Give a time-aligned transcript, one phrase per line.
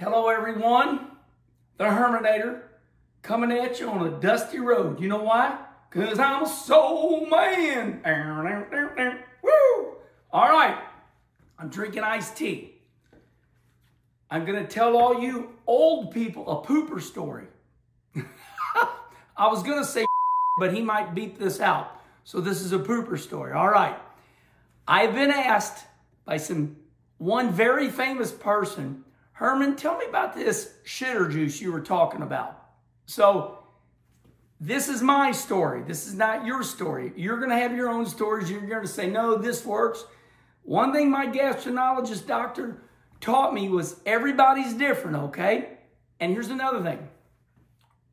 [0.00, 1.08] Hello, everyone.
[1.76, 2.62] The Herminator
[3.20, 4.98] coming at you on a dusty road.
[4.98, 5.58] You know why?
[5.90, 8.00] Because I'm a soul man.
[9.42, 9.96] Woo!
[10.32, 10.78] All right.
[11.58, 12.76] I'm drinking iced tea.
[14.30, 17.44] I'm going to tell all you old people a pooper story.
[19.36, 20.06] I was going to say,
[20.58, 22.00] but he might beat this out.
[22.24, 23.52] So this is a pooper story.
[23.52, 23.98] All right.
[24.88, 25.84] I've been asked
[26.24, 26.76] by some
[27.18, 29.04] one very famous person
[29.40, 32.62] Herman, tell me about this shitter juice you were talking about.
[33.06, 33.60] So,
[34.60, 35.82] this is my story.
[35.82, 37.14] This is not your story.
[37.16, 38.50] You're going to have your own stories.
[38.50, 40.04] You're going to say, no, this works.
[40.62, 42.82] One thing my gastroenterologist doctor
[43.22, 45.78] taught me was everybody's different, okay?
[46.20, 47.08] And here's another thing.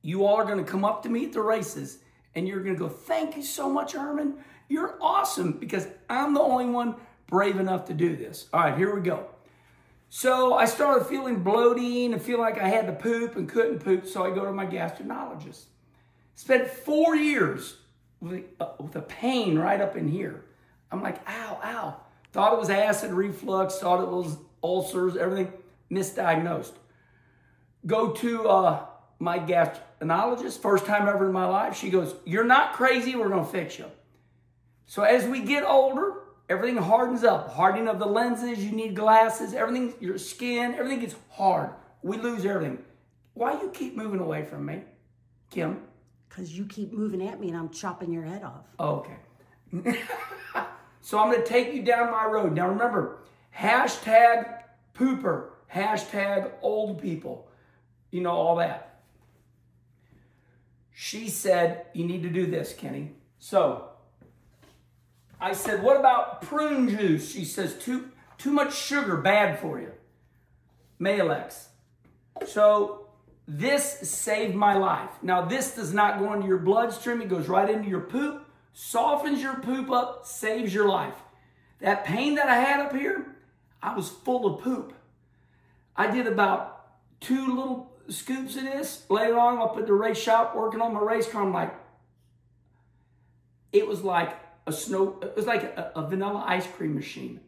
[0.01, 1.97] You all are going to come up to me at the races
[2.35, 4.35] and you're going to go, thank you so much, Herman.
[4.69, 6.95] You're awesome because I'm the only one
[7.27, 8.47] brave enough to do this.
[8.53, 9.27] All right, here we go.
[10.09, 14.07] So I started feeling bloating and feel like I had to poop and couldn't poop,
[14.07, 15.65] so I go to my gastroenterologist.
[16.35, 17.77] Spent four years
[18.21, 20.45] with, uh, with a pain right up in here.
[20.91, 21.99] I'm like, ow, ow.
[22.31, 25.51] Thought it was acid reflux, thought it was ulcers, everything
[25.91, 26.73] misdiagnosed.
[27.85, 28.85] Go to uh,
[29.19, 31.75] my gastroenterologist, first time ever in my life.
[31.75, 33.85] She goes, You're not crazy, we're gonna fix you.
[34.85, 36.13] So as we get older,
[36.49, 37.51] Everything hardens up.
[37.53, 41.71] Hardening of the lenses, you need glasses, everything, your skin, everything gets hard.
[42.03, 42.79] We lose everything.
[43.33, 44.81] Why you keep moving away from me,
[45.51, 45.81] Kim?
[46.29, 48.65] Because you keep moving at me and I'm chopping your head off.
[48.79, 49.05] Oh,
[49.73, 49.99] okay.
[51.01, 52.53] so I'm going to take you down my road.
[52.53, 53.19] Now remember,
[53.55, 54.61] hashtag
[54.93, 57.49] pooper, hashtag old people,
[58.11, 59.01] you know, all that.
[60.93, 63.11] She said, you need to do this, Kenny.
[63.37, 63.89] So
[65.39, 67.31] I said, what about prune juice?
[67.31, 69.91] She says, too, too much sugar, bad for you.
[70.99, 71.67] MiraLAX.
[72.47, 73.07] So
[73.47, 75.11] this saved my life.
[75.21, 77.21] Now this does not go into your bloodstream.
[77.21, 81.15] It goes right into your poop, softens your poop up, saves your life.
[81.79, 83.35] That pain that I had up here,
[83.81, 84.93] I was full of poop.
[85.95, 89.05] I did about two little scoops of this.
[89.09, 91.73] Later on, up at the race shop working on my race car, I'm like,
[93.71, 94.35] it was like
[94.67, 97.39] a snow, it was like a, a vanilla ice cream machine.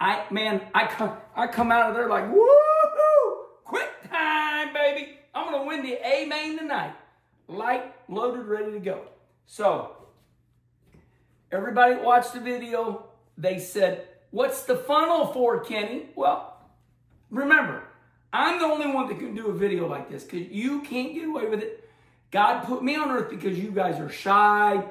[0.00, 5.16] I, man, I come, I come out of there like, woohoo, quick time, baby.
[5.34, 6.94] I'm to win the A main tonight.
[7.46, 9.02] Light, loaded, ready to go.
[9.46, 9.96] So,
[11.52, 13.06] everybody watched the video.
[13.38, 16.08] They said, what's the funnel for, Kenny?
[16.16, 16.58] Well,
[17.30, 17.84] remember,
[18.32, 21.28] I'm the only one that can do a video like this because you can't get
[21.28, 21.88] away with it.
[22.32, 24.84] God put me on earth because you guys are shy,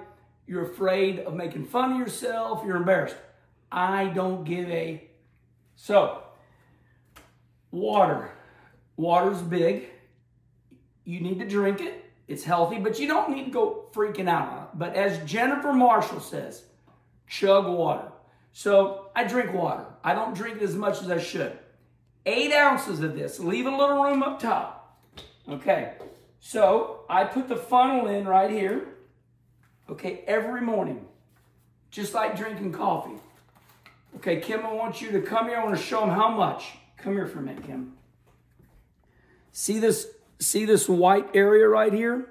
[0.46, 2.64] you're afraid of making fun of yourself.
[2.66, 3.16] You're embarrassed.
[3.72, 5.10] I don't give a.
[5.76, 6.24] So,
[7.72, 8.30] water.
[8.98, 9.90] Water's big.
[11.06, 12.06] You need to drink it.
[12.28, 14.78] It's healthy, but you don't need to go freaking out.
[14.78, 16.64] But as Jennifer Marshall says,
[17.28, 18.12] chug water.
[18.54, 19.86] So I drink water.
[20.04, 21.58] I don't drink it as much as I should.
[22.26, 23.40] Eight ounces of this.
[23.40, 25.02] Leave a little room up top.
[25.50, 25.94] Okay.
[26.40, 28.88] So I put the funnel in right here
[29.90, 31.06] okay, every morning,
[31.92, 33.20] just like drinking coffee.
[34.18, 35.58] Okay, Kim, I want you to come here.
[35.58, 36.74] I want to show them how much.
[36.98, 37.94] Come here for a minute, Kim.
[39.52, 40.08] See this,
[40.40, 42.30] see this white area right here?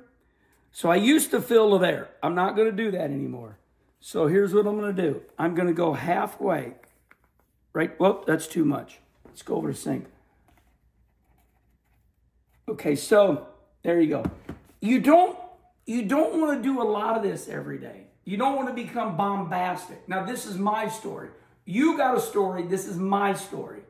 [0.73, 2.09] So I used to fill the there.
[2.23, 3.59] I'm not going to do that anymore.
[4.01, 5.23] So here's what I'm going to do.
[5.39, 6.75] I'm going to go halfway.
[7.73, 7.99] Right?
[8.01, 8.99] Whoop, that's too much.
[9.27, 10.07] Let's go over to sink.
[12.69, 13.49] Okay, so
[13.83, 14.25] there you go.
[14.81, 15.39] You don't
[15.87, 18.07] you don't want to do a lot of this every day.
[18.25, 20.09] You don't want to become bombastic.
[20.09, 21.29] Now, this is my story.
[21.65, 22.63] You got a story.
[22.65, 23.83] This is my story.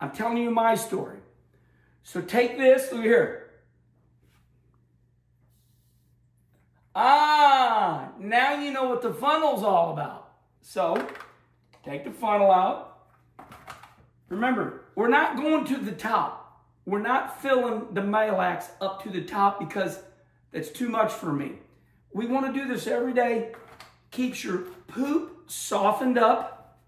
[0.00, 1.18] I'm telling you my story.
[2.02, 2.92] So take this.
[2.92, 3.50] Look here.
[6.94, 10.30] Ah, now you know what the funnel's all about.
[10.62, 11.06] So
[11.84, 13.08] take the funnel out.
[14.28, 16.64] Remember, we're not going to the top.
[16.86, 19.98] We're not filling the MiraLAX up to the top because
[20.52, 21.52] it's too much for me.
[22.12, 23.52] We want to do this every day.
[24.10, 26.78] Keeps your poop softened up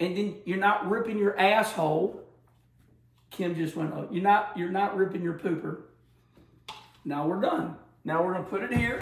[0.00, 2.20] and then you're not ripping your asshole.
[3.30, 5.82] Kim just went, oh, you're not, you're not ripping your pooper.
[7.04, 7.76] Now we're done.
[8.04, 9.00] Now we're gonna put it here,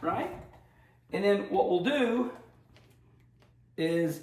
[0.00, 0.30] right?
[1.12, 2.30] And then what we'll do
[3.76, 4.20] is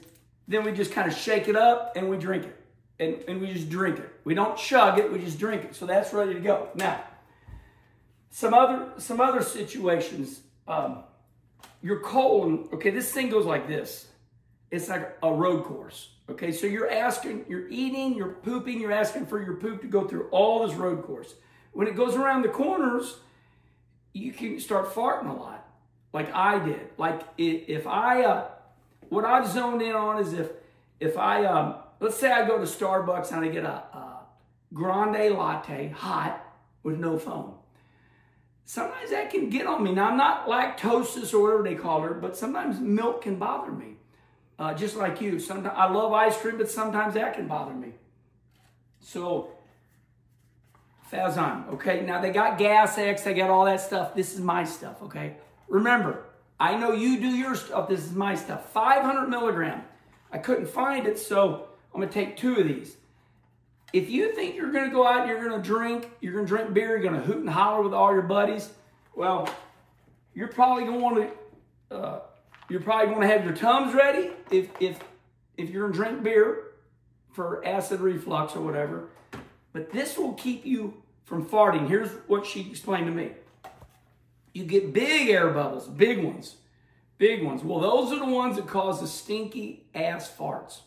[0.47, 2.59] then we just kind of shake it up and we drink it.
[2.99, 4.09] And, and we just drink it.
[4.23, 5.75] We don't chug it, we just drink it.
[5.75, 6.69] So that's ready to go.
[6.75, 7.03] Now,
[8.33, 10.41] some other some other situations.
[10.67, 11.03] Um,
[11.83, 14.07] your colon, okay, this thing goes like this.
[14.71, 16.09] It's like a road course.
[16.29, 20.07] Okay, so you're asking, you're eating, you're pooping, you're asking for your poop to go
[20.07, 21.35] through all this road course.
[21.73, 23.17] When it goes around the corners,
[24.13, 25.67] you can start farting a lot,
[26.13, 26.89] like I did.
[26.97, 28.47] Like if I, uh,
[29.09, 30.49] what I've zoned in on is if,
[30.99, 34.25] if I, um, let's say I go to Starbucks and I get a, a
[34.73, 36.39] grande latte, hot,
[36.83, 37.55] with no foam.
[38.65, 39.91] Sometimes that can get on me.
[39.91, 43.95] Now I'm not lactosis or whatever they call her, but sometimes milk can bother me.
[44.57, 45.39] Uh, just like you.
[45.39, 47.93] Sometimes I love ice cream, but sometimes that can bother me.
[48.99, 49.49] So
[51.11, 52.01] Fazan, okay?
[52.01, 54.15] Now they got Gas X, they got all that stuff.
[54.15, 55.35] This is my stuff, okay?
[55.67, 56.23] Remember,
[56.59, 57.89] I know you do your stuff.
[57.89, 58.71] This is my stuff.
[58.71, 59.83] 500 milligram.
[60.31, 62.95] I couldn't find it, so I'm gonna take two of these.
[63.93, 66.97] If you think you're gonna go out and you're gonna drink, you're gonna drink beer,
[66.97, 68.71] you're gonna hoot and holler with all your buddies,
[69.15, 69.47] well,
[70.33, 72.19] you're probably gonna want to uh,
[72.69, 74.99] you're probably going to have your Tums ready if, if,
[75.57, 76.71] if you're going to drink beer
[77.31, 79.09] for acid reflux or whatever.
[79.73, 81.87] But this will keep you from farting.
[81.87, 83.31] Here's what she explained to me.
[84.53, 86.55] You get big air bubbles, big ones,
[87.17, 87.63] big ones.
[87.63, 90.79] Well, those are the ones that cause the stinky ass farts.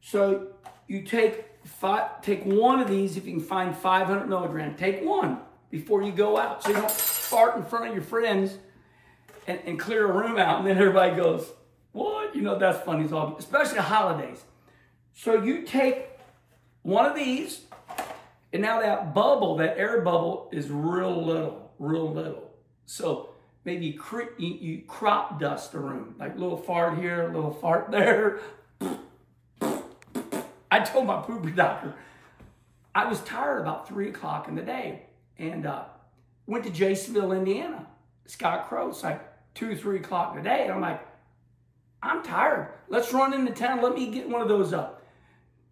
[0.00, 0.48] So
[0.86, 4.74] you take five, take one of these if you can find 500 milligram.
[4.74, 5.38] Take one
[5.70, 8.56] before you go out, so you don't fart in front of your friends
[9.46, 11.50] and, and clear a room out, and then everybody goes,
[11.92, 12.34] What?
[12.34, 14.42] You know, that's funny, all, especially holidays.
[15.14, 16.08] So you take
[16.82, 17.62] one of these,
[18.52, 22.50] and now that bubble, that air bubble, is real little, real little.
[22.86, 23.30] So
[23.64, 23.98] maybe
[24.38, 28.40] you, crop dust the room, like little fart here, a little fart there.
[30.72, 31.92] I told my poopy doctor,
[32.94, 35.02] I was tired about three o'clock in the day
[35.36, 35.84] and uh,
[36.46, 37.86] went to Jasonville, Indiana.
[38.24, 39.20] Scott Crow's like,
[39.52, 40.62] two, three o'clock today.
[40.62, 41.06] And I'm like,
[42.02, 42.72] I'm tired.
[42.88, 43.82] Let's run into town.
[43.82, 45.02] Let me get one of those up.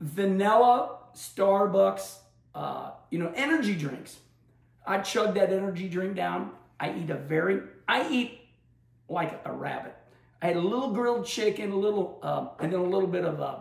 [0.03, 2.17] Vanilla Starbucks,
[2.55, 4.19] uh, you know, energy drinks.
[4.87, 6.51] I chug that energy drink down.
[6.79, 8.39] I eat a very, I eat
[9.09, 9.97] like a rabbit.
[10.43, 13.41] I had a little grilled chicken, a little, uh, and then a little bit of,
[13.41, 13.61] uh,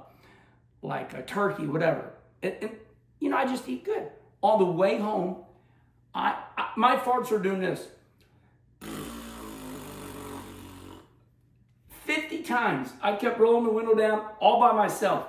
[0.82, 2.12] like a turkey, whatever.
[2.42, 2.72] And, and,
[3.20, 4.08] you know, I just eat good.
[4.42, 5.44] On the way home,
[6.14, 7.88] I, I my farts are doing this.
[12.06, 15.28] 50 times I kept rolling the window down all by myself.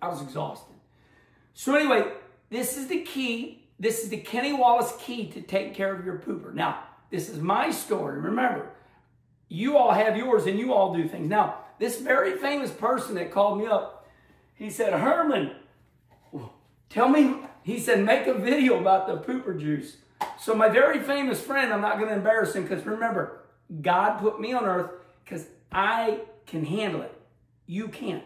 [0.00, 0.74] I was exhausted.
[1.54, 2.12] So, anyway,
[2.50, 3.68] this is the key.
[3.80, 6.52] This is the Kenny Wallace key to take care of your pooper.
[6.52, 8.20] Now, this is my story.
[8.20, 8.70] Remember,
[9.48, 11.28] you all have yours and you all do things.
[11.28, 13.95] Now, this very famous person that called me up,
[14.56, 15.52] he said, Herman,
[16.88, 19.98] tell me, he said, make a video about the pooper juice.
[20.38, 23.40] So, my very famous friend, I'm not going to embarrass him because remember,
[23.82, 24.90] God put me on earth
[25.24, 27.12] because I can handle it.
[27.66, 28.24] You can't.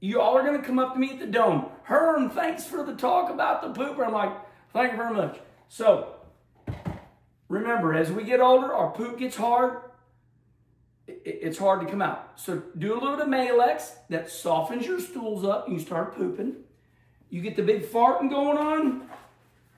[0.00, 1.66] You all are going to come up to me at the dome.
[1.82, 4.06] Herm, thanks for the talk about the pooper.
[4.06, 4.32] I'm like,
[4.72, 5.38] thank you very much.
[5.68, 6.14] So,
[7.48, 9.80] remember, as we get older, our poop gets hard.
[11.08, 12.32] It's hard to come out.
[12.36, 15.68] So, do a little bit of MiraLAX that softens your stools up.
[15.68, 16.56] You start pooping.
[17.30, 19.08] You get the big farting going on.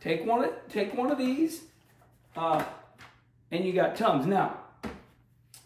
[0.00, 1.62] Take one of, take one of these.
[2.36, 2.64] Uh,
[3.50, 4.26] and you got Tums.
[4.26, 4.58] Now,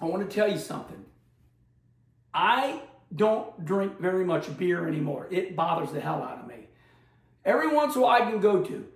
[0.01, 1.05] I want to tell you something.
[2.35, 2.81] I
[3.15, 5.29] don't drink very much beer anymore.
[5.31, 6.67] It bothers the hell out of me.
[7.45, 8.87] Every once in a while I can go to.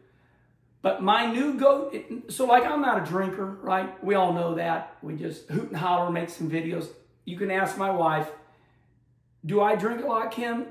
[0.83, 1.93] But my new go,
[2.29, 4.03] so like I'm not a drinker, right?
[4.05, 4.97] We all know that.
[5.03, 6.89] We just hoot and holler, make some videos.
[7.25, 8.31] You can ask my wife,
[9.45, 10.67] do I drink a lot, Kim?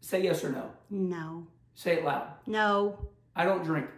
[0.00, 0.70] Say yes or no.
[0.90, 1.46] No.
[1.74, 2.28] Say it loud.
[2.46, 2.98] No.
[3.34, 3.88] I don't drink.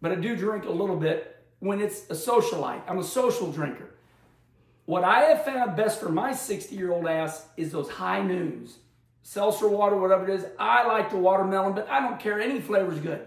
[0.00, 2.82] But I do drink a little bit when it's a socialite.
[2.88, 3.90] I'm a social drinker.
[4.84, 8.78] What I have found best for my 60 year old ass is those high noons.
[9.22, 10.44] Seltzer water, whatever it is.
[10.58, 12.40] I like the watermelon, but I don't care.
[12.40, 13.24] Any flavor's good.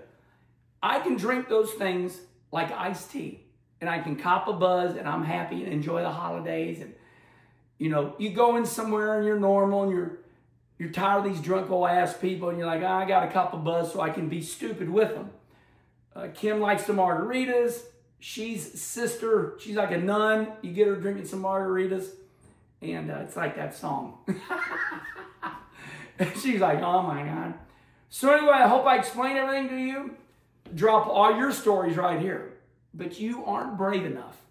[0.82, 2.20] I can drink those things
[2.52, 3.46] like iced tea
[3.82, 6.82] and I can cop a buzz and I'm happy and enjoy the holidays.
[6.82, 6.94] And,
[7.78, 10.20] you know, you go in somewhere and you're normal and you're,
[10.78, 13.32] you're tired of these drunk old ass people and you're like, oh, I got a
[13.32, 15.32] cup of buzz so I can be stupid with them.
[16.16, 17.82] Uh, Kim likes the margaritas
[18.26, 20.48] she's sister, she's like a nun.
[20.64, 22.08] You get her drinking some margaritas,
[22.82, 24.18] And uh, it's like that song.
[26.42, 27.54] she's like, oh my God.
[28.10, 30.18] So anyway, I hope I explained everything to you.
[30.74, 32.54] Drop all your stories right here.
[32.94, 34.45] But you aren't brave enough